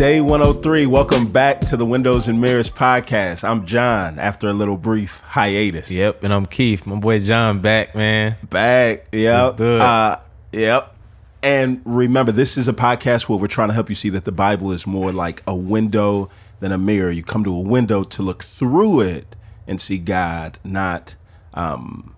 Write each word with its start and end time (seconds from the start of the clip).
Day 0.00 0.22
103. 0.22 0.86
Welcome 0.86 1.30
back 1.30 1.60
to 1.60 1.76
the 1.76 1.84
Windows 1.84 2.26
and 2.26 2.40
Mirrors 2.40 2.70
podcast. 2.70 3.46
I'm 3.46 3.66
John 3.66 4.18
after 4.18 4.48
a 4.48 4.54
little 4.54 4.78
brief 4.78 5.20
hiatus. 5.20 5.90
Yep, 5.90 6.24
and 6.24 6.32
I'm 6.32 6.46
Keith. 6.46 6.86
My 6.86 6.96
boy 6.96 7.18
John 7.18 7.60
back, 7.60 7.94
man. 7.94 8.36
Back. 8.48 9.08
Yep. 9.12 9.44
Let's 9.44 9.56
do 9.58 9.76
it. 9.76 9.82
Uh, 9.82 10.20
yep. 10.52 10.96
And 11.42 11.82
remember, 11.84 12.32
this 12.32 12.56
is 12.56 12.66
a 12.66 12.72
podcast 12.72 13.28
where 13.28 13.38
we're 13.38 13.46
trying 13.46 13.68
to 13.68 13.74
help 13.74 13.90
you 13.90 13.94
see 13.94 14.08
that 14.08 14.24
the 14.24 14.32
Bible 14.32 14.72
is 14.72 14.86
more 14.86 15.12
like 15.12 15.42
a 15.46 15.54
window 15.54 16.30
than 16.60 16.72
a 16.72 16.78
mirror. 16.78 17.10
You 17.10 17.22
come 17.22 17.44
to 17.44 17.54
a 17.54 17.60
window 17.60 18.02
to 18.02 18.22
look 18.22 18.42
through 18.42 19.02
it 19.02 19.36
and 19.66 19.78
see 19.78 19.98
God, 19.98 20.58
not 20.64 21.14
um, 21.52 22.14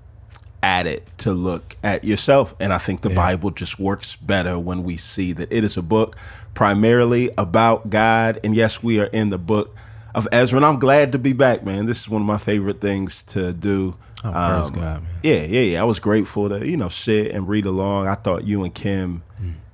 at 0.63 0.87
it 0.87 1.11
to 1.19 1.33
look 1.33 1.77
at 1.83 2.05
yourself. 2.05 2.55
And 2.61 2.73
I 2.73 2.79
think 2.79 3.01
the 3.01 3.11
Bible 3.11 3.51
just 3.51 3.81
works 3.81 4.15
better 4.15 4.57
when 4.57 4.85
we 4.85 4.97
see 4.97 5.33
that 5.33 5.53
it 5.53 5.65
is 5.65 5.77
a 5.77 5.83
book 5.83 6.15
primarily 6.55 7.31
about 7.39 7.91
God. 7.91 8.41
And 8.45 8.55
yes, 8.55 8.83
we 8.83 8.99
are 9.01 9.07
in 9.07 9.31
the 9.31 9.39
book 9.39 9.75
of 10.15 10.29
Ezra. 10.33 10.57
And 10.59 10.67
I'm 10.67 10.79
glad 10.79 11.13
to 11.13 11.19
be 11.19 11.33
back, 11.33 11.65
man. 11.65 11.87
This 11.87 12.01
is 12.01 12.09
one 12.09 12.23
of 12.23 12.27
my 12.27 12.39
favorite 12.39 12.81
things 12.81 13.23
to 13.29 13.53
do. 13.53 13.97
Oh, 14.25 14.31
praise 14.31 14.71
God, 14.71 15.03
man. 15.03 15.07
Yeah, 15.23 15.43
yeah, 15.45 15.61
yeah. 15.61 15.81
I 15.81 15.85
was 15.85 15.99
grateful 15.99 16.49
to, 16.49 16.67
you 16.69 16.77
know, 16.77 16.89
sit 16.89 17.33
and 17.33 17.49
read 17.49 17.65
along. 17.67 18.07
I 18.07 18.15
thought 18.15 18.45
you 18.45 18.63
and 18.65 18.73
Kim 18.75 19.23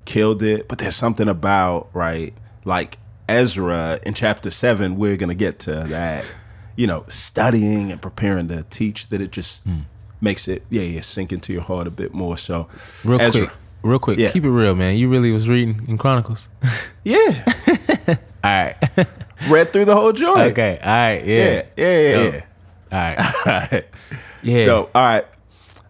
killed 0.05 0.43
it. 0.43 0.69
But 0.69 0.79
there's 0.79 0.97
something 0.97 1.29
about, 1.29 1.89
right, 1.93 2.33
like 2.65 2.99
Ezra 3.29 4.01
in 4.05 4.15
chapter 4.15 4.51
seven, 4.51 4.97
we're 4.97 5.17
going 5.17 5.29
to 5.29 5.35
get 5.35 5.59
to 5.61 5.73
that, 5.89 6.25
you 6.77 6.87
know, 6.87 7.05
studying 7.09 7.93
and 7.93 8.01
preparing 8.01 8.49
to 8.49 8.63
teach 8.71 9.09
that 9.09 9.21
it 9.21 9.33
just 9.33 9.61
Hmm. 9.65 9.81
makes 10.23 10.49
it, 10.49 10.65
yeah, 10.71 10.81
yeah, 10.83 11.03
sink 11.03 11.31
into 11.33 11.53
your 11.53 11.61
heart 11.63 11.87
a 11.87 11.91
bit 11.91 12.15
more. 12.15 12.39
So, 12.39 12.69
Real 13.05 13.21
Ezra. 13.21 13.47
quick, 13.49 13.57
real 13.83 13.99
quick. 13.99 14.19
Yeah. 14.19 14.31
Keep 14.31 14.45
it 14.45 14.51
real, 14.51 14.75
man. 14.75 14.97
You 14.97 15.09
really 15.09 15.33
was 15.33 15.49
reading 15.49 15.85
in 15.89 15.99
Chronicles. 15.99 16.49
Yeah, 17.05 17.43
all 18.45 18.51
right. 18.51 18.77
read 19.49 19.73
through 19.73 19.87
the 19.87 19.95
whole 19.95 20.13
joint. 20.13 20.53
okay. 20.53 20.79
All 20.83 20.91
right. 20.91 21.25
Yeah, 21.25 21.37
Yeah. 21.37 21.63
yeah, 21.77 22.01
yeah, 22.01 22.23
yeah. 22.23 22.45
All 22.93 22.99
right. 22.99 23.19
All 23.47 23.69
right. 23.73 23.85
Yeah. 24.43 24.65
Dope. 24.67 24.91
All 24.95 25.03
right. 25.03 25.25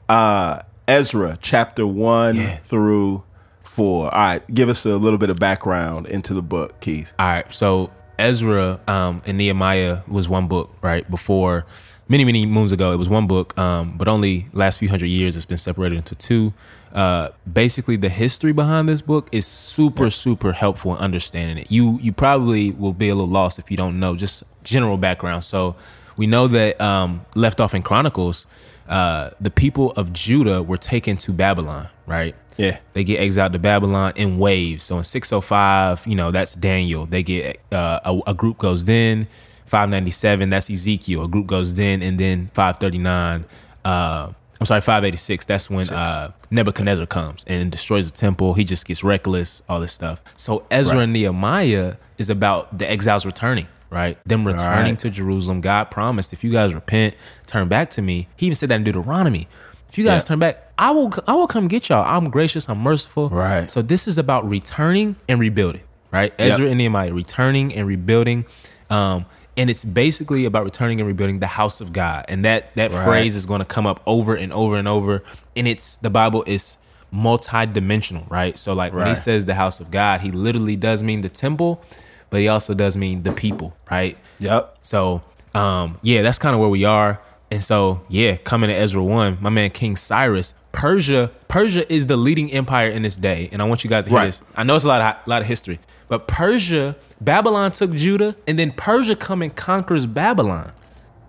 Uh, 0.09 0.63
Ezra, 0.87 1.37
chapter 1.43 1.87
one 1.89 2.59
through 2.63 3.25
four. 3.65 4.15
All 4.15 4.21
right. 4.21 4.55
Give 4.55 4.69
us 4.69 4.85
a 4.87 4.97
little 4.97 5.19
bit 5.19 5.29
of 5.31 5.41
background 5.41 6.07
into 6.07 6.35
the 6.35 6.43
book, 6.43 6.79
Keith. 6.81 7.11
All 7.19 7.27
right. 7.27 7.53
So 7.53 7.91
Ezra 8.17 8.81
um, 8.87 9.21
and 9.27 9.37
Nehemiah 9.39 10.03
was 10.07 10.29
one 10.29 10.47
book, 10.47 10.73
right? 10.81 11.09
Before 11.11 11.67
many, 12.09 12.25
many 12.25 12.47
moons 12.47 12.73
ago, 12.73 12.93
it 12.93 12.97
was 12.97 13.09
one 13.09 13.27
book, 13.27 13.57
um, 13.59 13.97
but 13.97 14.09
only 14.09 14.49
last 14.53 14.79
few 14.79 14.89
hundred 14.89 15.07
years 15.07 15.37
it's 15.37 15.45
been 15.45 15.59
separated 15.59 15.97
into 15.97 16.15
two. 16.15 16.53
Uh, 16.93 17.29
basically, 17.51 17.97
the 17.97 18.09
history 18.09 18.53
behind 18.53 18.89
this 18.89 19.03
book 19.03 19.29
is 19.31 19.47
super, 19.47 20.11
super 20.11 20.53
helpful 20.53 20.97
in 20.97 20.99
understanding 20.99 21.59
it. 21.59 21.71
You 21.71 21.99
you 22.01 22.13
probably 22.13 22.71
will 22.71 22.95
be 22.95 23.09
a 23.09 23.15
little 23.15 23.31
lost 23.31 23.59
if 23.59 23.71
you 23.71 23.77
don't 23.77 24.01
know 24.01 24.17
just 24.17 24.43
general 24.65 24.97
background. 24.97 25.45
So 25.45 25.77
we 26.17 26.27
know 26.27 26.49
that 26.49 26.81
um, 26.81 27.25
left 27.35 27.61
off 27.61 27.75
in 27.75 27.83
Chronicles, 27.83 28.47
uh, 28.89 29.31
the 29.41 29.51
people 29.51 29.93
of 29.93 30.13
Judah 30.13 30.63
were 30.63 30.79
taken 30.79 31.17
to 31.19 31.33
Babylon, 31.33 31.89
right? 32.07 32.35
Yeah. 32.57 32.79
They 32.93 33.05
get 33.05 33.21
exiled 33.21 33.53
to 33.53 33.59
Babylon 33.59 34.13
in 34.17 34.39
waves. 34.39 34.83
So 34.83 34.99
in 34.99 35.05
605, 35.05 36.07
you 36.07 36.17
know, 36.17 36.31
that's 36.31 36.55
Daniel. 36.55 37.07
They 37.07 37.23
get 37.23 37.61
uh, 37.71 38.01
a, 38.05 38.31
a 38.31 38.35
group 38.35 38.59
goes 38.59 38.85
then. 38.85 39.29
597, 39.69 40.51
that's 40.51 40.71
Ezekiel. 40.71 41.25
A 41.25 41.29
group 41.29 41.47
goes 41.47 41.75
then, 41.75 42.03
and 42.03 42.19
then 42.19 42.51
539. 42.55 43.45
Uh, 43.85 44.33
I'm 44.61 44.67
sorry, 44.67 44.81
586. 44.81 45.45
That's 45.47 45.71
when 45.71 45.89
uh, 45.91 46.33
Nebuchadnezzar 46.51 47.07
comes 47.07 47.45
and 47.47 47.71
destroys 47.71 48.11
the 48.11 48.17
temple. 48.17 48.55
He 48.55 48.65
just 48.65 48.87
gets 48.87 49.05
reckless, 49.05 49.63
all 49.69 49.79
this 49.81 49.93
stuff. 49.93 50.21
So 50.37 50.67
Ezra 50.71 50.97
Right. 50.97 51.03
and 51.05 51.13
Nehemiah 51.13 51.95
is 52.19 52.29
about 52.29 52.77
the 52.77 52.91
exiles 52.91 53.25
returning, 53.25 53.69
right? 53.91 54.19
Them 54.27 54.45
returning 54.45 54.93
right. 54.95 54.99
to 54.99 55.11
Jerusalem. 55.11 55.61
God 55.61 55.85
promised, 55.93 56.33
if 56.33 56.43
you 56.43 56.51
guys 56.51 56.75
repent, 56.75 57.15
turn 57.47 57.69
back 57.69 57.91
to 57.91 58.03
me. 58.03 58.27
He 58.37 58.47
even 58.47 58.57
said 58.57 58.69
that 58.71 58.77
in 58.77 58.85
Deuteronomy. 58.85 59.47
If 59.89 59.97
you 59.97 60.05
guys 60.05 60.25
Yeah. 60.25 60.29
turn 60.29 60.39
back, 60.41 60.65
I 60.77 60.91
will 60.91 61.13
I 61.27 61.35
will 61.35 61.47
come 61.47 61.67
get 61.69 61.89
y'all. 61.89 62.05
I'm 62.05 62.29
gracious, 62.29 62.69
I'm 62.69 62.79
merciful. 62.81 63.29
Right. 63.31 63.71
So 63.71 63.81
this 63.81 64.07
is 64.09 64.19
about 64.19 64.49
returning 64.49 65.15
and 65.29 65.39
rebuilding, 65.41 65.83
right? 66.11 66.33
Ezra 66.39 66.67
and 66.67 66.79
Nehemiah 66.79 67.13
returning 67.15 67.73
and 67.75 67.87
rebuilding. 67.87 68.45
Um, 68.91 69.25
and 69.59 69.69
it's 69.69 69.85
basically 69.85 70.45
about 70.47 70.65
returning 70.65 71.01
and 71.01 71.07
rebuilding 71.07 71.41
the 71.41 71.47
house 71.49 71.81
of 71.83 71.93
God. 71.93 72.25
And 72.29 72.45
that 72.47 72.75
that 72.77 72.93
Right. 72.93 73.05
phrase 73.05 73.35
is 73.35 73.45
going 73.45 73.59
to 73.59 73.65
come 73.67 73.87
up 73.87 74.01
over 74.07 74.35
and 74.35 74.53
over 74.53 74.77
and 74.77 74.89
over. 74.89 75.23
And 75.57 75.69
it's 75.69 75.97
the 75.97 76.09
Bible 76.11 76.45
is 76.47 76.79
multi-dimensional, 77.11 78.25
right? 78.29 78.59
So 78.59 78.73
like 78.73 78.93
when 78.93 79.07
he 79.07 79.15
says 79.15 79.45
the 79.47 79.55
house 79.55 79.81
of 79.81 79.91
God, 79.91 80.21
he 80.21 80.31
literally 80.31 80.77
does 80.77 81.03
mean 81.03 81.21
the 81.23 81.29
temple, 81.29 81.83
but 82.31 82.41
he 82.41 82.49
also 82.49 82.75
does 82.75 82.97
mean 82.97 83.23
the 83.23 83.33
people, 83.33 83.77
right? 83.91 84.17
Yep. 84.39 84.79
So, 84.83 85.23
um, 85.55 85.99
yeah, 86.03 86.23
that's 86.23 86.39
kind 86.39 86.55
of 86.55 86.61
where 86.61 86.69
we 86.69 86.85
are. 86.85 87.21
And 87.51 87.65
so, 87.65 88.03
yeah, 88.09 88.37
coming 88.37 88.69
to 88.69 88.77
Ezra 88.77 89.03
1, 89.03 89.39
my 89.41 89.49
man 89.51 89.71
King 89.71 89.97
Cyrus, 89.97 90.53
Persia, 90.73 91.31
Persia 91.49 91.91
is 91.93 92.07
the 92.07 92.17
leading 92.17 92.53
empire 92.53 92.89
in 92.89 93.03
this 93.03 93.17
day. 93.17 93.49
And 93.53 93.63
I 93.63 93.65
want 93.65 93.85
you 93.85 93.91
guys 93.91 94.05
to 94.05 94.11
hear 94.11 94.19
Right. 94.19 94.27
this. 94.27 94.43
I 94.55 94.65
know 94.65 94.77
it's 94.77 94.85
a 94.85 94.89
lot 94.89 95.01
of 95.01 95.27
a 95.27 95.31
lot 95.31 95.41
of 95.41 95.49
history, 95.49 95.79
but 96.09 96.29
Persia, 96.29 96.95
Babylon 97.21 97.73
took 97.73 97.93
Judah, 97.93 98.37
and 98.47 98.59
then 98.59 98.71
Persia 98.73 99.17
come 99.17 99.43
and 99.43 99.55
conquers 99.55 100.07
Babylon. 100.07 100.73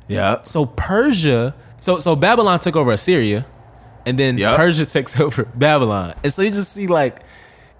Yeah. 0.07 0.41
So 0.43 0.65
Persia, 0.65 1.55
so 1.79 1.99
so 1.99 2.15
Babylon 2.15 2.59
took 2.59 2.75
over 2.75 2.91
Assyria, 2.91 3.45
and 4.05 4.17
then 4.19 4.37
Yep. 4.37 4.55
Persia 4.57 4.85
takes 4.97 5.19
over 5.19 5.45
Babylon. 5.45 6.13
And 6.23 6.31
so 6.31 6.41
you 6.41 6.49
just 6.51 6.71
see 6.73 6.87
like, 6.87 7.19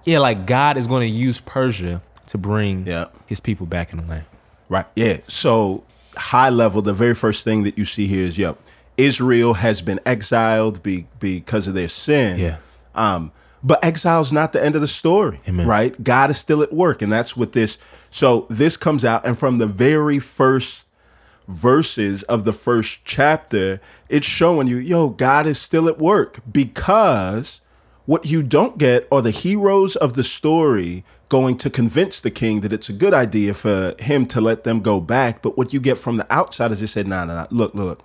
yeah, 0.06 0.19
like 0.19 0.46
God 0.46 0.78
is 0.78 0.88
going 0.88 1.02
to 1.02 1.16
use 1.16 1.40
Persia 1.40 2.02
to 2.28 2.38
bring 2.38 2.86
Yep. 2.88 3.16
his 3.28 3.40
people 3.40 3.66
back 3.66 3.92
in 3.92 4.00
the 4.00 4.06
land. 4.06 4.25
Right. 4.69 4.86
Yeah. 4.96 5.18
So 5.28 5.84
high 6.16 6.50
level, 6.50 6.81
the 6.81 6.94
very 6.94 7.16
first 7.16 7.44
thing 7.44 7.64
that 7.64 7.78
you 7.78 7.86
see 7.86 8.08
here 8.08 8.25
is, 8.25 8.38
yep, 8.38 8.58
Israel 8.98 9.53
has 9.56 9.81
been 9.81 10.00
exiled 10.06 10.84
be, 10.84 11.08
because 11.19 11.68
of 11.68 11.74
their 11.74 11.88
sin. 11.88 12.40
Yeah. 12.40 12.58
Um, 12.96 13.31
but 13.64 13.84
exile's 13.84 14.31
not 14.31 14.53
the 14.53 14.64
end 14.64 14.75
of 14.75 14.81
the 14.81 14.88
story, 14.88 15.42
Amen. 15.47 15.68
right? 15.68 16.03
God 16.03 16.31
is 16.31 16.38
still 16.38 16.62
at 16.62 16.72
work, 16.74 17.02
and 17.02 17.12
that's 17.12 17.36
what 17.36 17.53
this. 17.53 17.78
So 18.09 18.47
this 18.50 18.78
comes 18.78 19.03
out, 19.03 19.25
and 19.25 19.38
from 19.38 19.58
the 19.58 19.68
very 19.68 20.20
first 20.20 20.86
verses 21.47 22.24
of 22.24 22.44
the 22.44 22.53
first 22.53 23.00
chapter, 23.03 23.81
it's 24.08 24.28
showing 24.28 24.68
you, 24.68 24.78
yo, 24.78 25.09
God 25.09 25.48
is 25.48 25.59
still 25.59 25.90
at 25.90 25.98
work 25.98 26.40
because 26.50 27.59
what 28.06 28.25
you 28.25 28.44
don't 28.44 28.78
get 28.78 29.08
are 29.12 29.22
the 29.22 29.31
heroes 29.31 29.96
of 29.96 30.14
the 30.14 30.24
story 30.24 31.03
going 31.28 31.58
to 31.58 31.69
convince 31.69 32.22
the 32.22 32.31
king 32.31 32.62
that 32.62 32.74
it's 32.74 32.90
a 32.90 32.94
good 32.94 33.14
idea 33.14 33.53
for 33.53 33.96
him 34.00 34.25
to 34.28 34.42
let 34.42 34.64
them 34.64 34.81
go 34.81 35.00
back. 35.00 35.42
But 35.42 35.58
what 35.58 35.74
you 35.74 35.80
get 35.80 35.98
from 35.98 36.18
the 36.18 36.31
outside 36.34 36.72
is 36.72 36.80
they 36.80 36.88
said, 36.88 37.08
no, 37.08 37.24
no, 37.25 37.36
no, 37.36 37.48
look, 37.52 37.75
look, 37.75 37.86
look. 37.86 38.03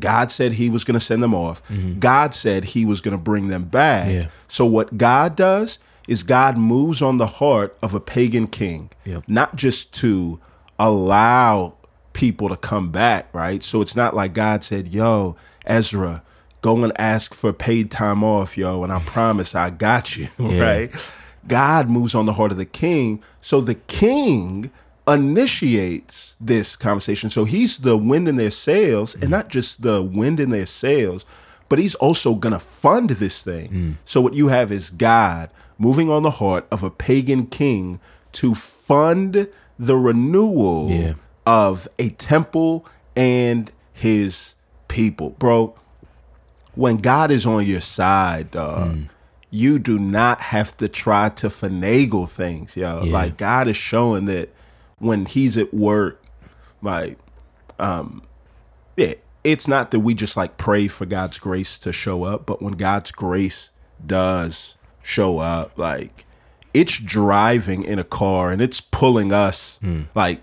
God 0.00 0.30
said 0.32 0.52
he 0.54 0.68
was 0.70 0.84
going 0.84 0.98
to 0.98 1.04
send 1.04 1.22
them 1.22 1.34
off. 1.34 1.62
Mm-hmm. 1.68 1.98
God 2.00 2.34
said 2.34 2.64
he 2.64 2.84
was 2.84 3.00
going 3.00 3.12
to 3.16 3.22
bring 3.22 3.48
them 3.48 3.64
back. 3.64 4.10
Yeah. 4.10 4.26
So 4.48 4.66
what 4.66 4.98
God 4.98 5.36
does 5.36 5.78
is 6.08 6.22
God 6.22 6.56
moves 6.58 7.00
on 7.00 7.18
the 7.18 7.26
heart 7.26 7.76
of 7.82 7.94
a 7.94 8.00
pagan 8.00 8.46
king, 8.46 8.90
Yep. 9.04 9.24
not 9.28 9.56
just 9.56 9.92
to 9.94 10.38
allow 10.78 11.74
people 12.12 12.48
to 12.48 12.56
come 12.56 12.90
back, 12.90 13.28
right? 13.32 13.62
So 13.62 13.80
it's 13.80 13.96
not 13.96 14.14
like 14.14 14.34
God 14.34 14.62
said, 14.62 14.88
"Yo, 14.88 15.36
Ezra, 15.66 16.22
go 16.62 16.82
and 16.84 16.92
ask 16.98 17.34
for 17.34 17.52
paid 17.52 17.90
time 17.90 18.22
off, 18.22 18.56
yo, 18.56 18.84
and 18.84 18.92
I 18.92 19.00
promise 19.00 19.54
I 19.54 19.70
got 19.70 20.16
you," 20.16 20.28
right? 20.38 20.90
God 21.48 21.88
moves 21.90 22.14
on 22.14 22.26
the 22.26 22.34
heart 22.34 22.52
of 22.52 22.58
the 22.58 22.64
king, 22.64 23.22
so 23.40 23.60
the 23.60 23.74
king 23.74 24.70
initiates 25.06 26.34
this 26.40 26.76
conversation. 26.76 27.30
So 27.30 27.44
he's 27.44 27.78
the 27.78 27.96
wind 27.96 28.28
in 28.28 28.36
their 28.36 28.50
sails, 28.50 29.14
and 29.14 29.30
not 29.30 29.48
just 29.48 29.82
the 29.82 30.02
wind 30.02 30.40
in 30.40 30.50
their 30.50 30.66
sails, 30.66 31.24
but 31.68 31.78
he's 31.78 31.94
also 31.96 32.34
going 32.34 32.52
to 32.52 32.58
fund 32.58 33.10
this 33.10 33.42
thing. 33.42 33.70
Mm. 33.70 33.96
So 34.04 34.20
what 34.20 34.34
you 34.34 34.48
have 34.48 34.72
is 34.72 34.90
God 34.90 35.50
moving 35.78 36.10
on 36.10 36.22
the 36.22 36.30
heart 36.30 36.66
of 36.70 36.82
a 36.82 36.90
pagan 36.90 37.46
king 37.46 38.00
to 38.32 38.54
fund 38.54 39.48
the 39.78 39.96
renewal 39.96 40.90
Yeah. 40.90 41.14
of 41.46 41.88
a 41.98 42.10
temple 42.10 42.86
and 43.16 43.70
his 43.92 44.54
people. 44.88 45.30
Bro, 45.38 45.74
when 46.74 46.98
God 46.98 47.30
is 47.30 47.44
on 47.46 47.66
your 47.66 47.80
side, 47.80 48.52
dog, 48.52 48.94
mm. 48.94 49.08
you 49.50 49.78
do 49.78 49.98
not 49.98 50.40
have 50.40 50.76
to 50.78 50.88
try 50.88 51.28
to 51.30 51.48
finagle 51.48 52.28
things, 52.28 52.76
yo. 52.76 53.02
Yeah. 53.04 53.12
Like 53.12 53.36
God 53.36 53.68
is 53.68 53.76
showing 53.76 54.26
that 54.26 54.50
when 54.98 55.26
he's 55.26 55.56
at 55.56 55.72
work, 55.74 56.22
like 56.82 57.18
um 57.78 58.22
yeah, 58.96 59.14
it's 59.42 59.66
not 59.68 59.90
that 59.90 60.00
we 60.00 60.14
just 60.14 60.36
like 60.36 60.56
pray 60.56 60.88
for 60.88 61.06
God's 61.06 61.38
grace 61.38 61.78
to 61.80 61.92
show 61.92 62.24
up, 62.24 62.46
but 62.46 62.62
when 62.62 62.74
God's 62.74 63.10
grace 63.10 63.68
does 64.04 64.76
show 65.02 65.38
up, 65.38 65.76
like 65.78 66.24
it's 66.72 66.98
driving 66.98 67.84
in 67.84 67.98
a 67.98 68.04
car 68.04 68.50
and 68.50 68.60
it's 68.60 68.80
pulling 68.80 69.32
us 69.32 69.78
like 70.14 70.40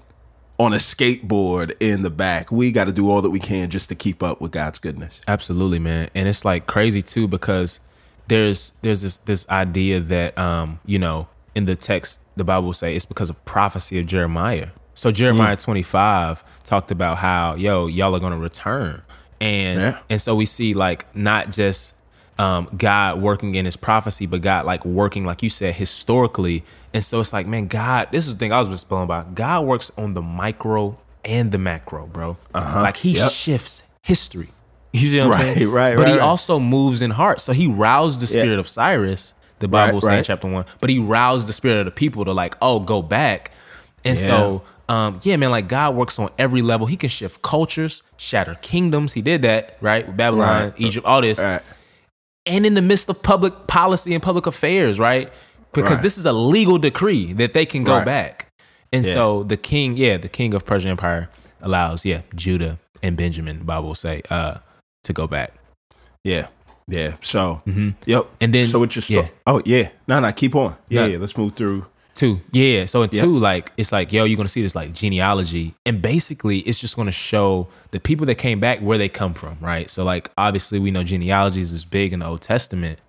on 0.57 0.73
a 0.73 0.77
skateboard 0.77 1.73
in 1.79 2.03
the 2.03 2.09
back. 2.11 2.51
We 2.51 2.71
got 2.71 2.85
to 2.85 2.91
do 2.91 3.09
all 3.09 3.21
that 3.23 3.31
we 3.31 3.39
can 3.39 3.69
just 3.71 3.89
to 3.89 3.95
keep 3.95 4.21
up 4.21 4.39
with 4.39 4.51
God's 4.51 4.77
goodness. 4.77 5.19
Absolutely, 5.27 5.79
man. 5.79 6.09
And 6.13 6.27
it's 6.29 6.45
like 6.45 6.67
crazy 6.67 7.01
too 7.01 7.27
because 7.27 7.79
there's 8.27 8.73
there's 8.81 9.01
this 9.01 9.17
this 9.17 9.49
idea 9.49 9.99
that 9.99 10.37
um, 10.37 10.79
you 10.85 10.99
know, 10.99 11.27
in 11.55 11.65
the 11.65 11.75
text, 11.75 12.21
the 12.35 12.43
Bible 12.43 12.67
will 12.67 12.73
say 12.73 12.95
it's 12.95 13.05
because 13.05 13.29
of 13.29 13.43
prophecy 13.45 13.99
of 13.99 14.05
Jeremiah. 14.05 14.67
So 14.93 15.11
Jeremiah 15.11 15.55
25 15.57 16.43
talked 16.63 16.91
about 16.91 17.17
how, 17.17 17.55
yo, 17.55 17.87
y'all 17.87 18.15
are 18.15 18.19
going 18.19 18.33
to 18.33 18.37
return. 18.37 19.01
And 19.39 19.79
Yeah. 19.79 19.97
and 20.09 20.21
so 20.21 20.35
we 20.35 20.45
see 20.45 20.73
like 20.73 21.13
not 21.15 21.51
just 21.51 21.95
um, 22.37 22.69
God 22.77 23.21
working 23.21 23.55
in 23.55 23.65
his 23.65 23.75
prophecy, 23.75 24.25
but 24.25 24.41
God 24.41 24.65
like 24.65 24.83
working, 24.85 25.25
like 25.25 25.43
you 25.43 25.49
said, 25.49 25.75
historically. 25.75 26.63
And 26.93 27.03
so 27.03 27.19
it's 27.19 27.33
like, 27.33 27.47
man, 27.47 27.67
God, 27.67 28.09
this 28.11 28.27
is 28.27 28.33
the 28.35 28.39
thing 28.39 28.51
I 28.51 28.59
was 28.59 28.67
just 28.67 28.87
blown 28.89 29.07
by. 29.07 29.23
God 29.33 29.65
works 29.65 29.91
on 29.97 30.13
the 30.13 30.21
micro 30.21 30.97
and 31.25 31.51
the 31.51 31.57
macro, 31.57 32.07
bro. 32.07 32.37
Like 32.53 32.97
he 32.97 33.13
Yep. 33.13 33.31
shifts 33.31 33.83
history. 34.01 34.49
You 34.93 35.09
see 35.09 35.19
what 35.19 35.25
I'm 35.25 35.31
Right, 35.31 35.39
saying? 35.55 35.69
right, 35.71 35.95
But 35.95 36.03
right, 36.03 36.07
he 36.13 36.17
right. 36.19 36.21
also 36.21 36.59
moves 36.59 37.01
in 37.01 37.11
heart. 37.11 37.39
So 37.41 37.53
he 37.53 37.67
roused 37.67 38.19
the 38.19 38.27
spirit 38.27 38.59
of 38.59 38.67
Cyrus, 38.67 39.33
the 39.61 39.67
Bible 39.69 39.99
Right, 39.99 40.01
says 40.01 40.09
in 40.09 40.15
right. 40.17 40.25
chapter 40.25 40.47
one, 40.49 40.65
but 40.81 40.89
he 40.89 40.99
roused 40.99 41.47
the 41.47 41.53
spirit 41.53 41.79
of 41.79 41.85
the 41.85 41.91
people 41.91 42.25
to 42.25 42.33
like, 42.33 42.55
oh, 42.61 42.79
go 42.79 43.01
back. 43.01 43.51
And 44.03 44.17
so, 44.17 44.63
um, 44.89 45.19
yeah, 45.23 45.37
man, 45.37 45.51
like 45.51 45.67
God 45.69 45.95
works 45.95 46.19
on 46.19 46.29
every 46.37 46.61
level. 46.61 46.87
He 46.87 46.97
can 46.97 47.09
shift 47.09 47.41
cultures, 47.41 48.03
shatter 48.17 48.55
kingdoms. 48.61 49.13
He 49.13 49.21
did 49.21 49.43
that, 49.43 49.77
right? 49.79 50.05
With 50.05 50.17
Babylon, 50.17 50.63
Right. 50.71 50.73
Egypt, 50.77 51.05
all 51.05 51.21
this. 51.21 51.39
Right. 51.39 51.61
And 52.45 52.65
in 52.65 52.73
the 52.73 52.81
midst 52.81 53.07
of 53.09 53.21
public 53.23 53.67
policy 53.67 54.13
and 54.13 54.21
public 54.21 54.47
affairs, 54.47 54.99
right? 54.99 55.31
Because 55.73 55.99
this 56.01 56.17
is 56.17 56.25
a 56.25 56.33
legal 56.33 56.77
decree 56.79 57.31
that 57.33 57.53
they 57.53 57.65
can 57.65 57.83
go 57.83 58.03
back. 58.03 58.47
And 58.91 59.05
Yeah. 59.05 59.13
so 59.13 59.43
the 59.43 59.55
king, 59.57 59.95
yeah, 59.95 60.17
the 60.17 60.27
king 60.27 60.53
of 60.53 60.65
Persian 60.65 60.91
Empire 60.91 61.29
allows, 61.61 62.03
yeah, 62.03 62.21
Judah 62.35 62.77
and 63.01 63.15
Benjamin, 63.15 63.59
the 63.59 63.63
Bible 63.65 63.87
will 63.89 63.95
say, 63.95 64.21
uh, 64.29 64.55
to 65.03 65.13
go 65.13 65.27
back. 65.27 65.53
Yeah. 66.23 66.47
Yeah. 66.91 67.15
So, 67.21 67.61
yep. 68.05 68.27
And 68.39 68.53
then- 68.53 68.67
so 68.67 68.83
it 68.83 68.89
just, 68.91 69.09
yeah. 69.09 69.27
oh, 69.47 69.61
yeah. 69.65 69.89
No, 70.07 70.19
no, 70.19 70.31
keep 70.31 70.55
on. 70.55 70.75
Yeah, 70.89 71.01
No. 71.01 71.07
yeah. 71.07 71.17
Let's 71.17 71.35
move 71.37 71.53
through. 71.55 71.85
Two. 72.13 72.41
Yeah. 72.51 72.85
So 72.85 73.01
in 73.03 73.09
Yep. 73.13 73.23
two, 73.23 73.39
like 73.39 73.71
it's 73.77 73.91
like, 73.93 74.11
yo, 74.11 74.25
you're 74.25 74.35
gonna 74.35 74.49
see 74.49 74.61
this 74.61 74.75
like 74.75 74.91
genealogy. 74.93 75.73
And 75.85 76.01
basically 76.01 76.59
it's 76.59 76.77
just 76.77 76.97
gonna 76.97 77.09
show 77.11 77.69
the 77.91 78.01
people 78.01 78.25
that 78.25 78.35
came 78.35 78.59
back 78.59 78.79
where 78.79 78.97
they 78.97 79.07
come 79.07 79.33
from, 79.33 79.57
right? 79.61 79.89
So 79.89 80.03
like 80.03 80.29
obviously 80.37 80.77
we 80.77 80.91
know 80.91 81.03
genealogies 81.03 81.71
is 81.71 81.85
big 81.85 82.11
in 82.11 82.19
the 82.19 82.25
Old 82.27 82.41
Testament. 82.41 82.99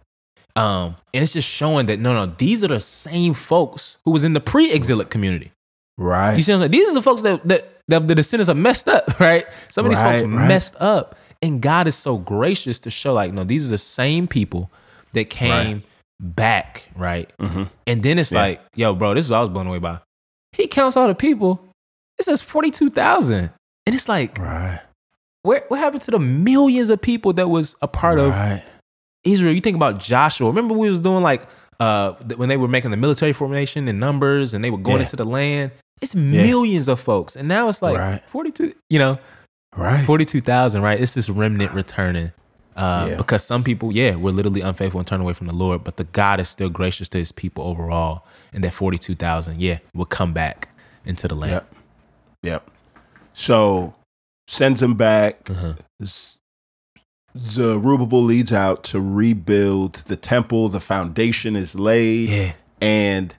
Um, 0.55 0.96
and 1.12 1.23
it's 1.23 1.32
just 1.32 1.49
showing 1.49 1.87
that 1.87 1.99
no, 1.99 2.12
no, 2.14 2.26
these 2.26 2.62
are 2.62 2.69
the 2.69 2.79
same 2.81 3.34
folks 3.34 3.96
who 4.05 4.12
was 4.12 4.23
in 4.23 4.34
the 4.34 4.40
pre-exilic 4.40 5.11
community. 5.11 5.50
Right. 5.99 6.37
You 6.37 6.43
see 6.43 6.52
what 6.52 6.56
I'm 6.56 6.61
saying? 6.62 6.70
These 6.70 6.90
are 6.93 6.94
the 6.94 7.02
folks 7.02 7.23
that 7.23 7.46
that, 7.49 7.81
that 7.88 8.06
the 8.06 8.14
descendants 8.14 8.49
are 8.49 8.55
messed 8.55 8.87
up, 8.88 9.19
right? 9.20 9.46
Some 9.69 9.84
of 9.84 9.90
these 9.90 9.99
folks 9.99 10.23
Right, 10.23 10.31
right. 10.31 10.49
messed 10.49 10.76
up. 10.79 11.17
And 11.43 11.61
God 11.61 11.89
is 11.89 11.97
so 11.97 12.17
gracious 12.17 12.79
to 12.81 12.91
show, 12.91 13.12
like, 13.12 13.33
no, 13.33 13.43
these 13.44 13.67
are 13.69 13.73
the 13.73 13.79
same 13.79 14.29
people 14.29 14.71
that 15.12 15.29
came 15.29 15.83
back, 16.21 16.85
right? 16.97 17.31
Mhm. 17.41 17.69
And 17.87 18.03
then 18.03 18.19
it's 18.19 18.31
Yeah. 18.33 18.41
like, 18.41 18.61
yo, 18.77 18.94
bro, 18.94 19.12
this 19.15 19.27
is 19.27 19.31
what 19.33 19.39
I 19.39 19.41
was 19.41 19.50
blown 19.50 19.67
away 19.67 19.79
by. 19.79 19.99
He 20.53 20.69
counts 20.69 20.97
all 20.97 21.09
the 21.09 21.15
people. 21.15 21.61
It 22.19 22.25
says 22.25 22.41
42,000. 22.41 23.50
And 23.87 23.94
it's 23.97 24.09
like, 24.09 24.39
Right. 24.39 24.81
where, 25.43 25.65
what 25.69 25.81
happened 25.81 26.03
to 26.03 26.12
the 26.12 26.21
millions 26.21 26.91
of 26.91 27.03
people 27.03 27.33
that 27.33 27.49
was 27.50 27.75
a 27.83 27.89
part 27.89 28.21
of 28.21 28.33
Israel? 29.25 29.53
You 29.53 29.61
think 29.61 29.75
about 29.77 29.99
Joshua. 29.99 30.47
Remember 30.49 30.75
we 30.75 30.89
was 30.89 31.00
doing 31.00 31.23
like 31.23 31.43
uh 31.81 32.12
when 32.37 32.49
they 32.49 32.56
were 32.56 32.69
making 32.69 32.93
the 32.93 32.97
military 32.97 33.33
formation 33.33 33.89
in 33.89 33.99
numbers 33.99 34.55
and 34.55 34.62
they 34.62 34.71
were 34.71 34.79
going 34.79 34.99
Yeah. 34.99 35.03
into 35.03 35.17
the 35.17 35.25
land. 35.25 35.73
It's 36.00 36.15
millions 36.15 36.87
of 36.87 37.00
folks. 37.00 37.35
And 37.35 37.49
now 37.49 37.69
it's 37.69 37.83
like 37.83 37.97
Right. 37.99 38.23
42, 38.29 38.75
you 38.91 38.99
know, 39.00 39.19
Right. 39.76 40.04
42,000, 40.04 40.82
right? 40.82 41.00
It's 41.00 41.14
this 41.14 41.28
remnant 41.30 41.72
returning. 41.72 42.32
Uh, 42.76 43.06
Yeah. 43.10 43.16
Because 43.16 43.44
some 43.44 43.62
people, 43.64 43.92
yeah, 43.92 44.14
were 44.16 44.32
literally 44.32 44.60
unfaithful 44.60 45.00
and 45.00 45.06
turned 45.06 45.22
away 45.22 45.32
from 45.34 45.46
the 45.46 45.54
Lord, 45.54 45.82
but 45.84 45.96
the 45.96 46.04
God 46.04 46.40
is 46.40 46.48
still 46.48 46.69
gracious 46.69 47.08
to 47.10 47.19
his 47.19 47.32
people 47.32 47.64
overall. 47.64 48.24
And 48.52 48.62
that 48.64 48.74
42,000, 48.74 49.60
yeah, 49.60 49.78
will 49.94 50.04
come 50.06 50.32
back 50.32 50.69
into 51.04 51.26
the 51.28 51.34
land. 51.34 51.52
Yep. 51.52 51.74
Yep. 52.42 52.70
So 53.34 53.94
sends 54.46 54.82
him 54.82 54.94
back. 54.94 55.48
Uh-huh. 55.50 55.74
Zerubbabel 57.38 58.22
leads 58.22 58.52
out 58.52 58.84
to 58.84 59.00
rebuild 59.00 60.02
the 60.06 60.16
temple. 60.16 60.69
The 60.69 60.80
foundation 60.80 61.56
is 61.56 61.74
laid, 61.74 62.28
Yeah. 62.28 62.52
and 62.80 63.34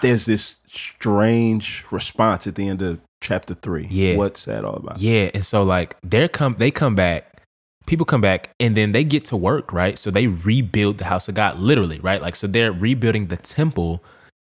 there's 0.00 0.26
this 0.26 0.58
strange 0.66 1.84
response 1.92 2.48
at 2.48 2.56
the 2.56 2.66
end 2.68 2.82
of 2.82 2.98
chapter 3.20 3.54
three. 3.54 3.86
Yeah. 3.90 4.16
what's 4.16 4.44
that 4.46 4.64
all 4.64 4.76
about? 4.76 5.00
Yeah, 5.00 5.30
and 5.34 5.44
so 5.44 5.62
like 5.62 5.96
they're 6.02 6.28
come 6.28 6.54
they 6.58 6.70
come 6.70 6.94
back, 6.94 7.42
people 7.86 8.06
come 8.06 8.20
back 8.20 8.50
and 8.60 8.76
then 8.76 8.92
they 8.92 9.04
get 9.04 9.24
to 9.26 9.36
work, 9.36 9.72
right? 9.72 9.98
So 9.98 10.10
they 10.10 10.26
rebuild 10.26 10.98
the 10.98 11.04
house 11.06 11.28
of 11.28 11.34
God 11.34 11.58
literally, 11.58 11.98
right? 12.00 12.20
Like 12.22 12.36
so 12.36 12.46
they're 12.46 12.72
rebuilding 12.72 13.26
the 13.28 13.36
temple 13.36 14.02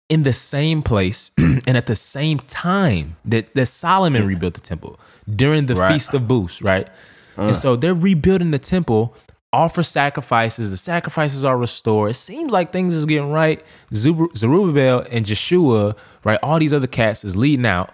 in 0.09 0.25
the 0.25 0.33
same 0.33 0.83
place 0.83 1.31
and 1.39 1.77
at 1.77 1.87
the 1.87 1.95
same 1.95 2.39
time 2.41 3.17
that, 3.25 3.55
that 3.55 3.67
Solomon 3.67 4.27
rebuilt 4.27 4.55
the 4.55 4.61
temple 4.61 4.99
during 5.37 5.67
the 5.67 5.77
Right. 5.77 5.93
feast 5.93 6.13
of 6.15 6.27
booths, 6.27 6.61
right? 6.63 6.89
And 7.37 7.51
uh. 7.51 7.55
so 7.55 7.77
they're 7.77 7.95
rebuilding 7.95 8.51
the 8.51 8.59
temple, 8.59 9.15
offer 9.53 9.85
sacrifices, 9.85 10.73
the 10.73 10.77
sacrifices 10.77 11.45
are 11.45 11.57
restored. 11.57 12.11
It 12.11 12.15
seems 12.15 12.51
like 12.51 12.73
things 12.73 12.93
is 12.95 13.05
getting 13.07 13.31
right. 13.31 13.65
Zeru- 13.93 14.37
Zerubbabel 14.37 15.07
and 15.13 15.25
Joshua, 15.25 15.95
right? 16.25 16.41
All 16.43 16.59
these 16.59 16.73
other 16.73 16.89
cats 16.89 17.25
is 17.25 17.37
leading 17.37 17.67
out. 17.67 17.93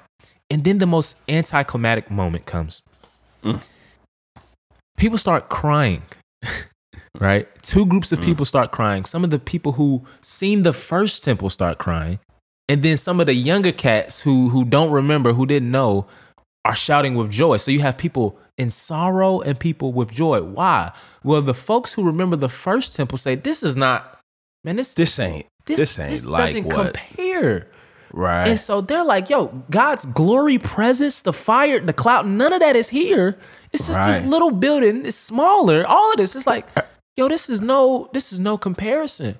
And 0.50 0.64
then 0.64 0.78
the 0.78 0.87
most 0.87 1.16
anticlimactic 1.28 2.10
moment 2.10 2.46
comes. 2.46 2.82
Mm. 3.43 3.60
People 4.96 5.19
start 5.19 5.48
crying, 5.48 6.02
right? 7.19 7.48
Two 7.62 7.84
groups 7.84 8.12
of 8.12 8.20
mm. 8.20 8.25
people 8.25 8.44
start 8.44 8.70
crying. 8.72 9.04
Some 9.04 9.25
of 9.25 9.31
the 9.31 9.38
people 9.38 9.72
who 9.72 10.04
seen 10.22 10.62
the 10.62 10.72
first 10.72 11.25
temple 11.25 11.50
start 11.50 11.78
crying. 11.78 12.19
And 12.69 12.82
then 12.82 12.96
some 12.96 13.20
of 13.20 13.26
the 13.26 13.34
younger 13.34 13.70
cats 13.72 14.20
who 14.20 14.48
who 14.48 14.64
don't 14.64 14.90
remember, 14.90 15.32
who 15.32 15.46
didn't 15.46 15.70
know, 15.70 16.06
are 16.64 16.75
shouting 16.75 17.14
with 17.14 17.31
joy. 17.31 17.58
So 17.58 17.70
you 17.70 17.81
have 17.81 17.96
people 17.96 18.38
in 18.58 18.70
sorrow 18.70 19.40
and 19.40 19.58
people 19.58 19.92
with 19.92 20.10
joy. 20.10 20.42
Why? 20.42 20.92
Well, 21.22 21.42
the 21.42 21.54
folks 21.54 21.92
who 21.92 22.02
remember 22.04 22.34
the 22.37 22.49
first 22.49 22.96
temple 22.96 23.19
say, 23.19 23.37
"This 23.37 23.62
is 23.62 23.76
not, 23.76 24.19
man. 24.64 24.76
This 24.76 24.94
This 24.94 25.19
ain't. 25.19 25.46
this, 25.66 25.78
This, 25.78 25.99
ain't 25.99 26.10
this 26.10 26.26
like 26.26 26.46
doesn't 26.46 26.64
what. 26.66 26.94
compare." 26.94 27.69
Right. 28.16 28.48
And 28.48 28.58
so 28.58 28.80
they're 28.80 29.04
like, 29.04 29.30
yo, 29.30 29.46
God's 29.70 30.04
glory 30.06 30.58
presence, 30.58 31.22
the 31.22 31.32
fire, 31.32 31.78
the 31.80 31.92
cloud, 31.92 32.26
none 32.26 32.52
of 32.52 32.61
that 32.61 32.75
is 32.75 32.88
here. 32.88 33.38
It's 33.73 33.87
just 33.87 34.00
this 34.04 34.20
little 34.25 34.50
building. 34.50 35.06
It's 35.06 35.16
smaller. 35.16 35.87
All 35.87 36.11
of 36.12 36.16
this. 36.16 36.35
It's 36.35 36.46
like, 36.46 36.66
yo, 37.16 37.28
this 37.28 37.49
is 37.49 37.61
no, 37.61 38.08
this 38.12 38.32
is 38.32 38.40
no 38.40 38.58
comparison. 38.58 39.37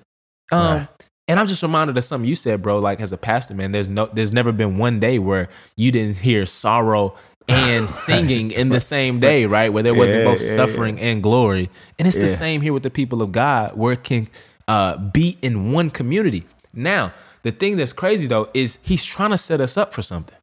Um, 0.51 0.61
Right. 0.77 0.87
and 1.27 1.39
I'm 1.39 1.47
just 1.47 1.61
reminded 1.63 1.97
of 1.97 2.03
something 2.05 2.29
you 2.29 2.35
said, 2.35 2.61
bro. 2.61 2.79
Like 2.79 3.01
as 3.01 3.11
a 3.11 3.17
pastor, 3.17 3.53
man, 3.55 3.71
there's 3.73 3.89
no 3.89 4.05
there's 4.13 4.31
never 4.31 4.51
been 4.53 4.77
one 4.77 4.99
day 4.99 5.19
where 5.19 5.49
you 5.75 5.91
didn't 5.91 6.17
hear 6.17 6.45
sorrow 6.45 7.15
and 7.49 7.89
singing 8.07 8.51
in 8.51 8.69
the 8.69 8.79
same 8.79 9.19
day, 9.19 9.45
right? 9.45 9.69
Where 9.73 9.83
there 9.83 9.93
wasn't 9.95 10.19
Yeah, 10.19 10.33
both 10.33 10.41
yeah, 10.41 10.55
suffering 10.55 10.99
and 10.99 11.21
glory. 11.23 11.69
And 11.99 12.07
it's 12.07 12.17
the 12.17 12.27
same 12.27 12.61
here 12.61 12.73
with 12.73 12.83
the 12.83 12.89
people 12.89 13.21
of 13.21 13.31
God, 13.31 13.75
where 13.75 13.93
it 13.93 14.03
can 14.03 14.27
uh, 14.67 14.97
be 14.97 15.37
in 15.41 15.71
one 15.71 15.89
community. 15.89 16.45
Now, 16.77 17.13
the 17.43 17.51
thing 17.51 17.75
that's 17.77 17.93
crazy 17.93 18.27
though 18.27 18.49
is 18.53 18.77
he's 18.81 19.03
trying 19.03 19.31
to 19.31 19.37
set 19.37 19.59
us 19.59 19.75
up 19.77 19.93
for 19.93 20.01
something. 20.01 20.35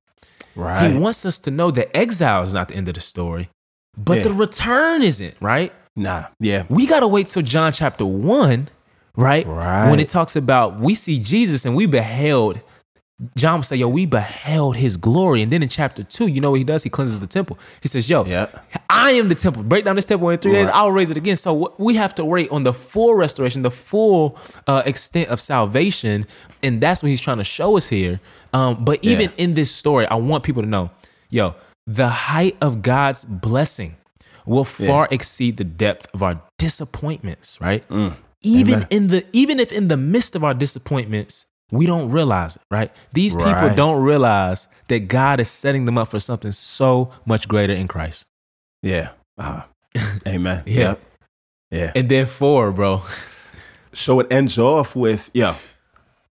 right. 0.56 0.90
He 0.92 0.98
wants 0.98 1.24
us 1.24 1.38
to 1.40 1.50
know 1.50 1.70
that 1.70 1.96
exile 1.96 2.42
is 2.42 2.54
not 2.54 2.68
the 2.68 2.74
end 2.76 2.88
of 2.88 2.94
the 2.94 3.00
story, 3.00 3.48
but 3.96 4.18
Yeah. 4.18 4.24
the 4.24 4.32
return 4.34 5.02
isn't, 5.02 5.36
right? 5.40 5.72
nah. 5.96 6.24
Yeah. 6.40 6.64
We 6.68 6.86
got 6.86 7.00
to 7.00 7.08
wait 7.08 7.28
till 7.28 7.42
John 7.42 7.72
chapter 7.72 8.04
1, 8.04 8.68
right? 9.16 9.46
Right. 9.46 9.88
When 9.90 10.00
it 10.00 10.08
talks 10.08 10.34
about 10.36 10.80
we 10.80 10.94
see 10.96 11.20
Jesus 11.20 11.64
and 11.64 11.74
we 11.76 11.86
beheld 11.86 12.60
John 13.36 13.58
will 13.60 13.62
say, 13.62 13.76
Yo, 13.76 13.86
we 13.88 14.06
beheld 14.06 14.74
his 14.76 14.96
glory. 14.96 15.40
And 15.40 15.52
then 15.52 15.62
in 15.62 15.68
chapter 15.68 16.02
two, 16.02 16.26
you 16.26 16.40
know 16.40 16.50
what 16.50 16.58
he 16.58 16.64
does? 16.64 16.82
He 16.82 16.90
cleanses 16.90 17.20
the 17.20 17.28
temple. 17.28 17.56
He 17.80 17.86
says, 17.86 18.10
Yo, 18.10 18.24
Yeah. 18.24 18.48
I 19.04 19.10
am 19.12 19.28
the 19.28 19.34
temple. 19.34 19.62
Break 19.62 19.84
down 19.84 19.96
this 19.96 20.04
temple 20.06 20.30
in 20.30 20.38
three 20.38 20.52
days. 20.52 20.70
I'll 20.72 20.90
raise 20.92 21.10
it 21.10 21.16
again. 21.16 21.36
So 21.36 21.74
we 21.78 21.94
have 21.96 22.14
to 22.16 22.24
wait 22.24 22.50
on 22.50 22.62
the 22.62 22.72
full 22.72 23.14
restoration, 23.14 23.62
the 23.62 23.70
full 23.70 24.38
uh, 24.66 24.82
extent 24.86 25.28
of 25.28 25.40
salvation. 25.40 26.26
And 26.62 26.80
that's 26.80 27.02
what 27.02 27.10
he's 27.10 27.20
trying 27.20 27.38
to 27.38 27.44
show 27.44 27.76
us 27.76 27.86
here. 27.88 28.18
Um, 28.52 28.84
but 28.84 29.04
even 29.04 29.28
Yeah. 29.30 29.44
in 29.44 29.54
this 29.54 29.70
story, 29.70 30.06
I 30.06 30.14
want 30.14 30.42
people 30.44 30.62
to 30.62 30.68
know, 30.68 30.90
yo, 31.28 31.54
the 31.86 32.08
height 32.08 32.56
of 32.62 32.80
God's 32.82 33.24
blessing 33.26 33.96
will 34.46 34.64
far 34.64 35.06
exceed 35.10 35.58
the 35.58 35.64
depth 35.64 36.06
of 36.14 36.22
our 36.22 36.40
disappointments, 36.58 37.60
right? 37.60 37.84
Even 38.42 38.74
Amen. 38.74 38.86
in 38.90 39.06
the 39.08 39.24
even 39.32 39.58
if 39.60 39.72
in 39.72 39.88
the 39.88 39.96
midst 39.96 40.34
of 40.36 40.44
our 40.44 40.52
disappointments, 40.54 41.46
we 41.70 41.86
don't 41.86 42.10
realize 42.10 42.56
it, 42.56 42.62
right? 42.70 42.90
These 43.12 43.34
people 43.36 43.52
Right. 43.52 43.76
don't 43.76 44.02
realize 44.02 44.68
that 44.88 45.08
God 45.08 45.40
is 45.40 45.48
setting 45.50 45.86
them 45.86 45.96
up 45.96 46.08
for 46.08 46.20
something 46.20 46.52
so 46.52 47.10
much 47.26 47.48
greater 47.48 47.72
in 47.72 47.88
Christ. 47.88 48.24
Yeah. 48.84 49.10
Uh, 49.38 49.62
amen. 50.28 50.62
Yeah. 50.66 50.80
Yep. 50.80 51.00
Yeah. 51.70 51.92
And 51.96 52.08
then 52.08 52.26
four, 52.26 52.70
bro. 52.70 53.02
So 53.92 54.20
it 54.20 54.26
ends 54.32 54.58
off 54.58 54.94
with, 54.94 55.30
yeah, 55.34 55.54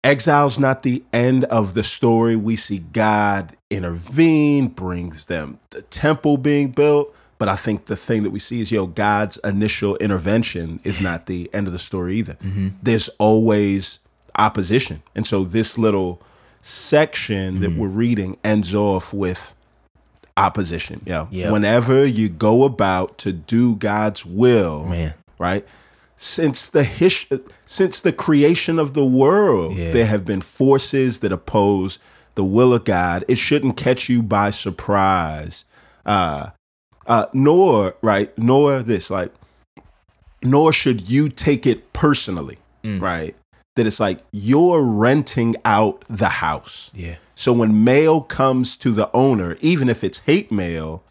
exile's 0.03 0.57
not 0.59 0.83
the 0.83 1.03
end 1.11 1.43
of 1.45 1.73
the 1.73 1.83
story. 1.83 2.35
We 2.35 2.55
see 2.55 2.79
God 2.79 3.55
intervene, 3.69 4.67
brings 4.69 5.25
them 5.25 5.59
the 5.71 5.81
temple 5.83 6.37
being 6.37 6.69
built. 6.69 7.13
But 7.39 7.49
I 7.49 7.55
think 7.55 7.85
the 7.85 7.95
thing 7.95 8.23
that 8.23 8.31
we 8.31 8.39
see 8.39 8.61
is, 8.61 8.71
yo, 8.71 8.87
God's 8.87 9.37
initial 9.43 9.95
intervention 9.97 10.79
is 10.83 10.99
not 11.01 11.27
the 11.27 11.49
end 11.53 11.67
of 11.67 11.73
the 11.73 11.77
story 11.79 12.15
either. 12.17 12.35
There's 12.81 13.09
always 13.19 13.99
opposition. 14.35 15.03
And 15.15 15.27
so 15.27 15.43
this 15.43 15.77
little 15.77 16.19
section 16.61 17.59
that 17.59 17.69
Mm-hmm. 17.69 17.79
we're 17.79 17.87
reading 17.87 18.37
ends 18.43 18.73
off 18.73 19.13
with 19.13 19.53
opposition. 20.37 21.01
Yeah. 21.05 21.25
Yep. 21.31 21.51
Whenever 21.51 22.05
you 22.05 22.29
go 22.29 22.63
about 22.63 23.17
to 23.19 23.33
do 23.33 23.75
God's 23.75 24.25
will, 24.25 24.85
Man. 24.85 25.13
right? 25.39 25.65
Since 26.15 26.69
the 26.69 26.83
his- 26.83 27.25
since 27.65 28.01
the 28.01 28.11
creation 28.13 28.79
of 28.79 28.93
the 28.93 29.05
world, 29.05 29.75
Yeah. 29.75 29.91
there 29.91 30.05
have 30.05 30.25
been 30.25 30.41
forces 30.41 31.19
that 31.19 31.31
oppose 31.31 31.99
the 32.35 32.43
will 32.43 32.73
of 32.73 32.85
God. 32.85 33.25
It 33.27 33.37
shouldn't 33.37 33.77
catch 33.77 34.09
you 34.09 34.21
by 34.21 34.51
surprise. 34.51 35.65
Uh, 36.05 36.51
uh, 37.07 37.25
nor 37.33 37.95
right, 38.01 38.35
nor 38.37 38.79
this 38.83 39.09
like, 39.09 39.33
nor 40.43 40.71
should 40.71 41.09
you 41.09 41.29
take 41.29 41.65
it 41.65 41.91
personally, 41.93 42.57
right? 42.83 43.35
That 43.77 43.87
it's 43.87 43.99
like 43.99 44.23
you're 44.31 44.81
renting 44.81 45.55
out 45.63 46.03
the 46.09 46.29
house. 46.29 46.91
Yeah. 46.93 47.15
So 47.35 47.53
when 47.53 47.83
mail 47.83 48.21
comes 48.21 48.75
to 48.77 48.91
the 48.91 49.09
owner, 49.15 49.57
even 49.61 49.87
if 49.87 50.03
it's 50.03 50.19
hate 50.19 50.51
mail, 50.51 51.03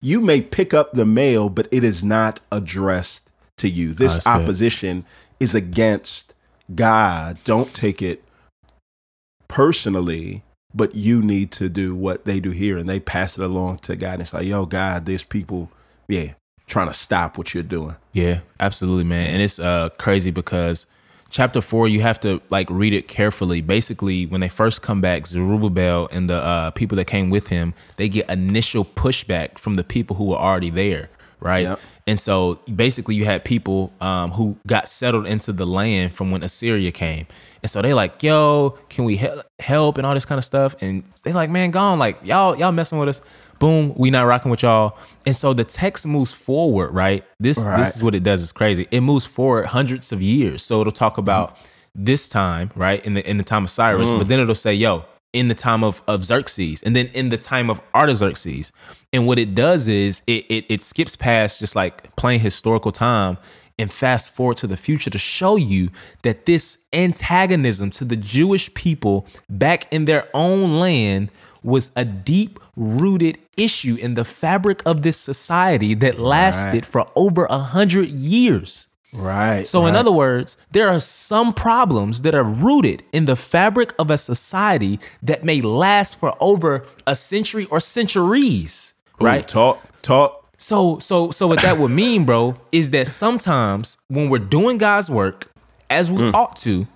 you 0.00 0.20
may 0.20 0.40
pick 0.40 0.74
up 0.74 0.92
the 0.92 1.06
mail, 1.06 1.48
but 1.48 1.68
it 1.70 1.84
is 1.84 2.02
not 2.02 2.40
addressed 2.50 3.20
to 3.58 3.68
you. 3.68 3.92
This 3.92 4.24
good. 4.24 4.26
opposition 4.26 5.04
is 5.38 5.54
against 5.54 6.32
God. 6.74 7.38
Don't 7.44 7.72
take 7.74 8.02
it 8.02 8.24
personally, 9.48 10.42
but 10.74 10.94
you 10.94 11.22
need 11.22 11.50
to 11.52 11.68
do 11.68 11.94
what 11.94 12.24
they 12.24 12.40
do 12.40 12.50
here 12.50 12.78
and 12.78 12.88
they 12.88 13.00
pass 13.00 13.38
it 13.38 13.44
along 13.44 13.78
to 13.78 13.96
God. 13.96 14.14
And 14.14 14.22
it's 14.22 14.32
like, 14.32 14.46
yo, 14.46 14.66
God, 14.66 15.06
there's 15.06 15.24
people, 15.24 15.70
yeah, 16.08 16.32
trying 16.66 16.88
to 16.88 16.94
stop 16.94 17.38
what 17.38 17.54
you're 17.54 17.62
doing. 17.62 17.96
Yeah, 18.12 18.40
absolutely, 18.60 19.04
man. 19.04 19.28
And 19.28 19.42
it's 19.42 19.58
uh 19.58 19.90
crazy 19.98 20.30
because 20.30 20.86
chapter 21.30 21.60
four, 21.60 21.88
you 21.88 22.00
have 22.00 22.20
to 22.20 22.40
like 22.50 22.68
read 22.70 22.92
it 22.92 23.08
carefully. 23.08 23.60
Basically, 23.60 24.26
when 24.26 24.40
they 24.40 24.48
first 24.48 24.82
come 24.82 25.00
back, 25.00 25.26
Zerubbabel 25.26 26.08
and 26.12 26.30
the 26.30 26.36
uh, 26.36 26.70
people 26.70 26.96
that 26.96 27.06
came 27.06 27.30
with 27.30 27.48
him, 27.48 27.74
they 27.96 28.08
get 28.08 28.28
initial 28.30 28.84
pushback 28.84 29.58
from 29.58 29.74
the 29.74 29.84
people 29.84 30.16
who 30.16 30.24
were 30.24 30.36
already 30.36 30.70
there, 30.70 31.10
right? 31.40 31.64
Yep. 31.64 31.80
And 32.06 32.20
so 32.20 32.60
basically, 32.74 33.14
you 33.16 33.24
had 33.24 33.44
people 33.44 33.92
um, 34.00 34.30
who 34.32 34.56
got 34.66 34.88
settled 34.88 35.26
into 35.26 35.52
the 35.52 35.66
land 35.66 36.14
from 36.14 36.30
when 36.30 36.42
Assyria 36.42 36.92
came. 36.92 37.26
And 37.62 37.70
so 37.70 37.82
they 37.82 37.94
like, 37.94 38.22
yo, 38.22 38.78
can 38.88 39.04
we 39.04 39.16
he- 39.16 39.28
help 39.58 39.98
and 39.98 40.06
all 40.06 40.14
this 40.14 40.24
kind 40.24 40.38
of 40.38 40.44
stuff? 40.44 40.76
And 40.80 41.02
they 41.24 41.32
like, 41.32 41.50
man, 41.50 41.70
gone. 41.72 41.98
Like 41.98 42.18
y'all, 42.22 42.56
y'all 42.56 42.72
messing 42.72 42.98
with 42.98 43.08
us. 43.08 43.20
Boom, 43.58 43.94
we 43.96 44.10
not 44.10 44.22
rocking 44.26 44.50
with 44.50 44.62
y'all. 44.62 44.98
And 45.24 45.34
so 45.34 45.54
the 45.54 45.64
text 45.64 46.06
moves 46.06 46.32
forward, 46.32 46.90
right? 46.90 47.24
This 47.40 47.58
Right. 47.58 47.78
this 47.78 47.96
is 47.96 48.02
what 48.02 48.14
it 48.14 48.22
does. 48.22 48.42
It's 48.42 48.52
crazy. 48.52 48.86
It 48.90 49.00
moves 49.00 49.24
forward 49.24 49.66
hundreds 49.66 50.12
of 50.12 50.20
years. 50.20 50.62
So 50.62 50.80
it'll 50.82 50.92
talk 50.92 51.16
about 51.18 51.56
this 51.94 52.28
time, 52.28 52.70
right? 52.76 53.04
In 53.06 53.14
the 53.14 53.28
in 53.28 53.38
the 53.38 53.42
time 53.44 53.64
of 53.64 53.70
Cyrus, 53.70 54.12
but 54.12 54.28
then 54.28 54.38
it'll 54.40 54.54
say, 54.54 54.74
yo, 54.74 55.04
in 55.32 55.48
the 55.48 55.54
time 55.54 55.84
of, 55.84 56.02
of 56.06 56.24
Xerxes, 56.24 56.82
and 56.82 56.96
then 56.96 57.06
in 57.08 57.28
the 57.28 57.36
time 57.36 57.68
of 57.70 57.80
Artaxerxes. 57.94 58.72
And 59.12 59.26
what 59.26 59.38
it 59.38 59.54
does 59.54 59.86
is 59.88 60.22
it, 60.26 60.44
it 60.48 60.64
it 60.68 60.82
skips 60.82 61.16
past 61.16 61.58
just 61.60 61.76
like 61.76 62.14
plain 62.16 62.40
historical 62.40 62.92
time 62.92 63.36
and 63.78 63.92
fast 63.92 64.34
forward 64.34 64.56
to 64.58 64.66
the 64.66 64.76
future 64.76 65.10
to 65.10 65.18
show 65.18 65.56
you 65.56 65.90
that 66.22 66.46
this 66.46 66.78
antagonism 66.94 67.90
to 67.90 68.04
the 68.04 68.16
Jewish 68.16 68.72
people 68.74 69.26
back 69.50 69.92
in 69.92 70.06
their 70.06 70.28
own 70.32 70.78
land 70.80 71.30
was 71.62 71.90
a 71.96 72.04
deep 72.04 72.58
rooted 72.76 73.38
issue 73.56 73.96
in 74.00 74.14
the 74.14 74.24
fabric 74.24 74.82
of 74.86 75.02
this 75.02 75.16
society 75.16 75.94
that 75.94 76.18
lasted 76.18 76.72
Right. 76.74 76.86
for 76.86 77.08
over 77.16 77.44
a 77.46 77.58
hundred 77.58 78.10
years. 78.10 78.88
Right. 79.16 79.66
So, 79.66 79.86
in 79.86 79.96
other 79.96 80.12
words, 80.12 80.56
there 80.70 80.88
are 80.88 81.00
some 81.00 81.52
problems 81.52 82.22
that 82.22 82.34
are 82.34 82.44
rooted 82.44 83.02
in 83.12 83.24
the 83.24 83.36
fabric 83.36 83.94
of 83.98 84.10
a 84.10 84.18
society 84.18 85.00
that 85.22 85.44
may 85.44 85.60
last 85.60 86.18
for 86.18 86.34
over 86.40 86.84
a 87.06 87.16
century 87.16 87.66
or 87.66 87.80
centuries, 87.80 88.94
right? 89.20 89.46
talk, 89.46 89.82
talk. 90.02 90.44
So, 90.58 90.98
so, 90.98 91.30
so 91.30 91.46
what 91.46 91.60
that 91.62 91.78
would 91.78 91.90
mean, 91.90 92.24
bro, 92.24 92.56
is 92.72 92.90
that 92.90 93.08
sometimes 93.08 93.98
when 94.08 94.28
we're 94.28 94.38
doing 94.38 94.78
God's 94.78 95.10
work 95.10 95.50
as 95.90 96.10
we 96.10 96.22
mm. 96.22 96.34
ought 96.34 96.56
to, 96.56 96.86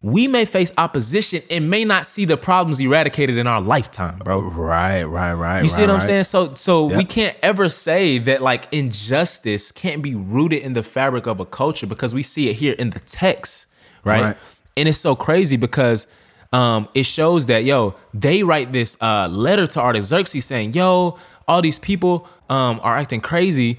we 0.00 0.28
may 0.28 0.44
face 0.44 0.70
opposition 0.78 1.42
and 1.50 1.68
may 1.68 1.84
not 1.84 2.06
see 2.06 2.24
the 2.24 2.36
problems 2.36 2.80
eradicated 2.80 3.36
in 3.36 3.46
our 3.46 3.60
lifetime, 3.60 4.18
bro. 4.18 4.40
Right, 4.40 5.02
right, 5.02 5.32
right. 5.32 5.62
You 5.62 5.68
see 5.68 5.80
what 5.80 5.90
I'm 5.90 6.00
saying? 6.00 6.24
So 6.24 6.54
so 6.54 6.84
we 6.84 7.04
can't 7.04 7.36
ever 7.42 7.68
say 7.68 8.18
that 8.18 8.40
like 8.42 8.68
injustice 8.72 9.72
can't 9.72 10.02
be 10.02 10.14
rooted 10.14 10.62
in 10.62 10.74
the 10.74 10.82
fabric 10.82 11.26
of 11.26 11.40
a 11.40 11.44
culture 11.44 11.86
because 11.86 12.14
we 12.14 12.22
see 12.22 12.48
it 12.48 12.54
here 12.54 12.74
in 12.74 12.90
the 12.90 13.00
text, 13.00 13.66
right? 14.04 14.22
Right. 14.22 14.36
And 14.76 14.88
it's 14.88 14.98
so 14.98 15.16
crazy 15.16 15.56
because 15.56 16.06
um 16.52 16.88
it 16.94 17.04
shows 17.04 17.46
that 17.46 17.64
yo, 17.64 17.96
they 18.14 18.42
write 18.44 18.72
this 18.72 18.96
uh 19.00 19.26
letter 19.28 19.66
to 19.66 19.80
Artaxerxes 19.80 20.44
saying, 20.44 20.74
"Yo, 20.74 21.18
all 21.48 21.60
these 21.60 21.78
people 21.78 22.28
um 22.48 22.78
are 22.84 22.96
acting 22.96 23.20
crazy." 23.20 23.78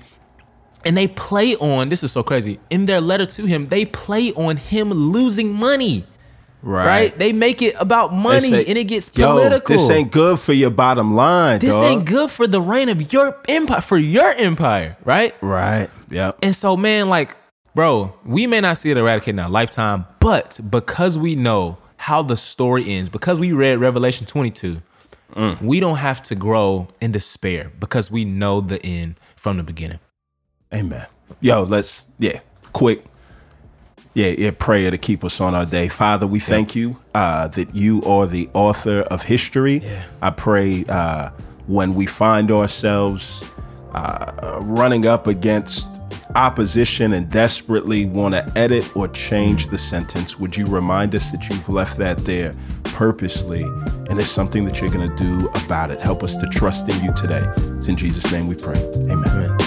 And 0.85 0.95
they 0.95 1.07
play 1.07 1.55
on 1.57 1.89
this 1.89 2.03
is 2.03 2.11
so 2.11 2.23
crazy. 2.23 2.59
In 2.69 2.85
their 2.85 3.01
letter 3.01 3.25
to 3.25 3.45
him, 3.45 3.65
they 3.65 3.85
play 3.85 4.31
on 4.33 4.57
him 4.57 4.91
losing 4.91 5.53
money. 5.53 6.05
Right? 6.61 6.85
right. 6.87 7.17
They 7.19 7.31
make 7.31 7.61
it 7.61 7.75
about 7.79 8.13
money 8.13 8.49
say, 8.49 8.65
and 8.65 8.77
it 8.77 8.83
gets 8.85 9.09
"Yo, 9.15 9.31
political. 9.31 9.77
this 9.77 9.89
ain't 9.89 10.11
good 10.11 10.39
for 10.39 10.51
your 10.51 10.69
bottom 10.69 11.15
line, 11.15 11.59
This 11.59 11.73
dog." 11.73 11.83
ain't 11.85 12.05
good 12.05 12.29
for 12.29 12.47
the 12.47 12.61
reign 12.61 12.89
of 12.89 13.13
your 13.13 13.37
empire, 13.47 13.79
for 13.79 13.97
your 13.97 14.33
empire, 14.33 14.97
right? 15.05 15.33
Right. 15.41 15.89
Yep. 16.09 16.39
And 16.43 16.53
so, 16.53 16.75
man, 16.75 17.07
like, 17.07 17.35
bro, 17.75 18.13
we 18.25 18.45
may 18.45 18.59
not 18.59 18.77
see 18.77 18.91
it 18.91 18.97
eradicated 18.97 19.35
in 19.35 19.39
our 19.39 19.49
lifetime, 19.49 20.05
but 20.19 20.59
because 20.69 21.17
we 21.17 21.35
know 21.35 21.77
how 21.95 22.21
the 22.23 22.35
story 22.35 22.89
ends, 22.93 23.07
because 23.09 23.39
we 23.39 23.53
read 23.53 23.79
Revelation 23.79 24.25
22, 24.25 24.81
Mm. 25.35 25.61
we 25.61 25.79
don't 25.79 25.97
have 25.97 26.21
to 26.23 26.35
grow 26.35 26.87
in 26.99 27.11
despair 27.11 27.71
because 27.79 28.09
we 28.09 28.25
know 28.25 28.59
the 28.61 28.83
end 28.85 29.15
from 29.35 29.57
the 29.57 29.63
beginning. 29.63 29.99
Amen. 30.73 31.05
Yo, 31.41 31.63
let's 31.63 32.05
yeah, 32.17 32.39
quick. 32.73 33.03
Yeah, 34.13 34.27
yeah, 34.37 34.51
prayer 34.51 34.91
to 34.91 34.97
keep 34.97 35.23
us 35.23 35.39
on 35.39 35.55
our 35.55 35.65
day. 35.65 35.87
Father, 35.87 36.27
we 36.27 36.39
thank 36.39 36.75
you 36.75 36.97
uh, 37.13 37.47
that 37.49 37.75
you 37.75 38.03
are 38.03 38.27
the 38.27 38.49
author 38.53 39.01
of 39.01 39.23
history. 39.23 39.77
Yeah. 39.77 40.03
I 40.21 40.31
pray 40.31 40.83
uh, 40.89 41.29
when 41.67 41.93
we 41.93 42.05
find 42.05 42.51
ourselves 42.51 43.43
uh, 43.93 44.57
running 44.61 45.05
up 45.05 45.27
against 45.27 45.87
opposition 46.35 47.13
and 47.13 47.29
desperately 47.29 48.05
want 48.07 48.33
to 48.33 48.51
edit 48.57 48.95
or 48.95 49.07
change 49.09 49.67
the 49.67 49.77
sentence, 49.77 50.39
would 50.39 50.57
you 50.57 50.65
remind 50.65 51.15
us 51.15 51.31
that 51.31 51.47
you've 51.47 51.69
left 51.69 51.97
that 51.97 52.17
there 52.19 52.53
purposely 52.83 53.61
and 53.61 54.19
it's 54.19 54.29
something 54.29 54.65
that 54.65 54.81
you're 54.81 54.89
going 54.89 55.07
to 55.07 55.15
do 55.23 55.47
about 55.65 55.91
it? 55.91 56.01
Help 56.01 56.23
us 56.23 56.35
to 56.35 56.47
trust 56.47 56.89
in 56.89 57.03
you 57.03 57.13
today. 57.13 57.43
It's 57.77 57.87
in 57.87 57.95
Jesus' 57.95 58.29
name 58.31 58.47
we 58.47 58.55
pray. 58.55 58.75
Amen. 58.75 59.23
Amen. 59.27 59.58